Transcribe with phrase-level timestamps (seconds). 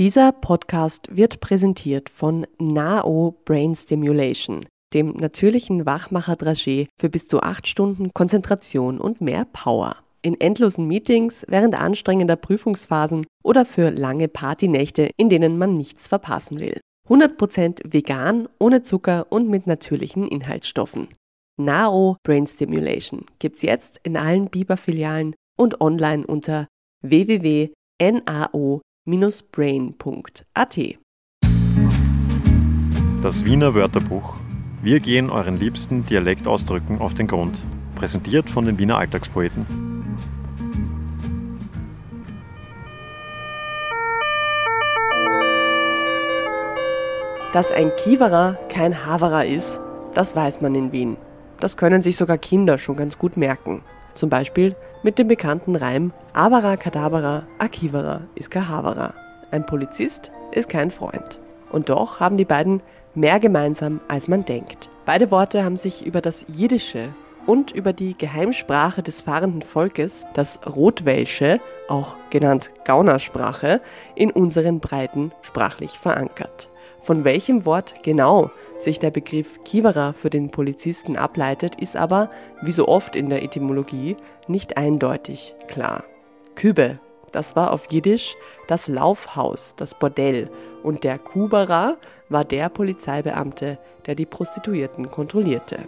[0.00, 7.68] Dieser Podcast wird präsentiert von NAO Brain Stimulation, dem natürlichen Wachmacher-Dragé für bis zu acht
[7.68, 9.98] Stunden Konzentration und mehr Power.
[10.20, 16.58] In endlosen Meetings, während anstrengender Prüfungsphasen oder für lange Partynächte, in denen man nichts verpassen
[16.58, 16.80] will.
[17.08, 21.06] 100% vegan, ohne Zucker und mit natürlichen Inhaltsstoffen.
[21.56, 26.66] NAO Brain Stimulation gibt's jetzt in allen Biber-Filialen und online unter
[29.06, 30.78] www.nao-brain.at.
[33.22, 34.36] Das Wiener Wörterbuch.
[34.82, 37.66] Wir gehen euren liebsten Dialektausdrücken auf den Grund.
[37.94, 39.66] Präsentiert von den Wiener Alltagspoeten.
[47.52, 49.80] Dass ein Kiewerer kein Haverer ist,
[50.12, 51.16] das weiß man in Wien.
[51.60, 53.82] Das können sich sogar Kinder schon ganz gut merken.
[54.14, 58.22] Zum Beispiel mit dem bekannten Reim Abara Kadabara Akivara
[58.54, 59.14] Haverer.
[59.50, 61.38] Ein Polizist ist kein Freund.
[61.70, 62.82] Und doch haben die beiden
[63.14, 64.88] mehr gemeinsam, als man denkt.
[65.04, 67.10] Beide Worte haben sich über das Jiddische
[67.46, 73.80] und über die Geheimsprache des fahrenden Volkes, das Rotwelsche, auch genannt Gaunersprache,
[74.14, 76.68] in unseren Breiten sprachlich verankert.
[77.04, 82.30] Von welchem Wort genau sich der Begriff Kivera für den Polizisten ableitet, ist aber,
[82.62, 84.16] wie so oft in der Etymologie,
[84.48, 86.04] nicht eindeutig klar.
[86.54, 86.98] Kübe,
[87.30, 88.36] das war auf Jiddisch
[88.68, 90.48] das Laufhaus, das Bordell,
[90.82, 91.98] und der Kubera
[92.30, 95.80] war der Polizeibeamte, der die Prostituierten kontrollierte.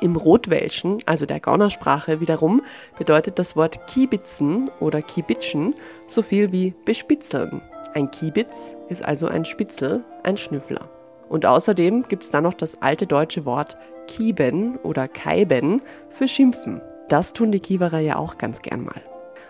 [0.00, 2.60] Im Rotwelschen, also der Gaunersprache wiederum,
[2.98, 5.74] bedeutet das Wort Kibitzen oder Kibitschen
[6.08, 7.62] so viel wie bespitzeln.
[7.94, 10.88] Ein Kiebitz ist also ein Spitzel, ein Schnüffler.
[11.28, 13.76] Und außerdem gibt es dann noch das alte deutsche Wort
[14.08, 16.80] Kieben oder Kaiben für Schimpfen.
[17.08, 19.00] Das tun die Kiewerer ja auch ganz gern mal.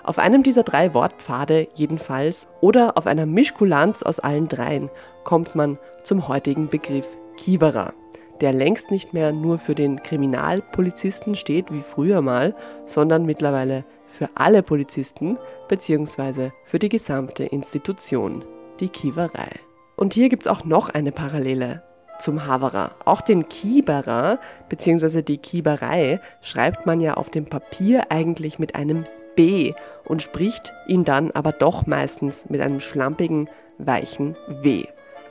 [0.02, 4.90] Auf einem dieser drei Wortpfade jedenfalls oder auf einer Mischkulanz aus allen dreien
[5.24, 7.94] kommt man zum heutigen Begriff Kiewerer,
[8.42, 12.54] der längst nicht mehr nur für den Kriminalpolizisten steht wie früher mal,
[12.84, 15.38] sondern mittlerweile für alle Polizisten
[15.68, 16.50] bzw.
[16.64, 18.44] für die gesamte Institution,
[18.80, 19.50] die Kiewerei.
[19.96, 21.82] Und hier gibt es auch noch eine Parallele
[22.20, 22.92] zum Haverer.
[23.04, 24.38] Auch den Kieberer
[24.68, 25.22] bzw.
[25.22, 29.04] die Kieberei schreibt man ja auf dem Papier eigentlich mit einem
[29.34, 29.72] B
[30.04, 33.48] und spricht ihn dann aber doch meistens mit einem schlampigen,
[33.78, 34.84] weichen W.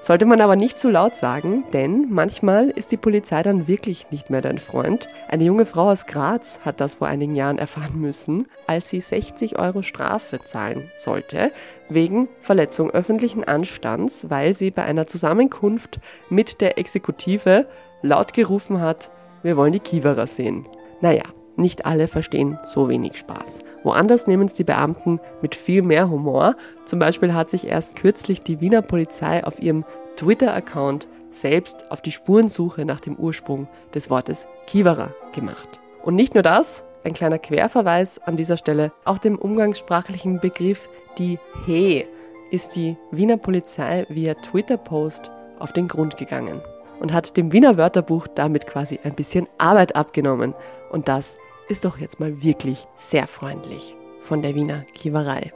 [0.03, 4.29] Sollte man aber nicht zu laut sagen, denn manchmal ist die Polizei dann wirklich nicht
[4.29, 5.07] mehr dein Freund.
[5.29, 9.57] Eine junge Frau aus Graz hat das vor einigen Jahren erfahren müssen, als sie 60
[9.57, 11.53] Euro Strafe zahlen sollte,
[11.87, 17.65] wegen Verletzung öffentlichen Anstands, weil sie bei einer Zusammenkunft mit der Exekutive
[18.01, 19.09] laut gerufen hat,
[19.41, 20.65] wir wollen die Kiewerer sehen.
[20.99, 21.23] Naja,
[21.55, 23.59] nicht alle verstehen so wenig Spaß.
[23.83, 26.55] Woanders nehmen es die Beamten mit viel mehr Humor.
[26.85, 29.85] Zum Beispiel hat sich erst kürzlich die Wiener Polizei auf ihrem
[30.17, 35.79] Twitter-Account selbst auf die Spurensuche nach dem Ursprung des Wortes Kiewerer gemacht.
[36.03, 41.39] Und nicht nur das, ein kleiner Querverweis an dieser Stelle, auch dem umgangssprachlichen Begriff die
[41.65, 42.05] He
[42.51, 46.61] ist die Wiener Polizei via Twitter-Post auf den Grund gegangen
[46.99, 50.53] und hat dem Wiener Wörterbuch damit quasi ein bisschen Arbeit abgenommen.
[50.91, 51.35] Und das
[51.69, 55.51] ist doch jetzt mal wirklich sehr freundlich von der Wiener Kiewerei.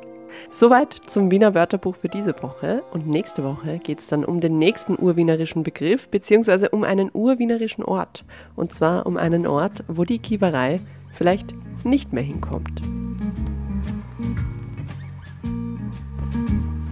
[0.50, 2.84] Soweit zum Wiener Wörterbuch für diese Woche.
[2.92, 7.84] Und nächste Woche geht es dann um den nächsten urwienerischen Begriff, beziehungsweise um einen urwienerischen
[7.84, 8.24] Ort.
[8.56, 10.80] Und zwar um einen Ort, wo die Kiewerei
[11.12, 11.54] vielleicht
[11.84, 12.82] nicht mehr hinkommt.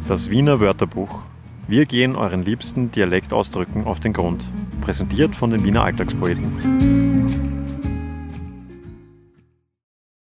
[0.08, 1.26] Das Wiener Wörterbuch.
[1.68, 4.52] Wir gehen euren liebsten Dialektausdrücken auf den Grund.
[4.82, 7.25] Präsentiert von den Wiener Alltagspoeten.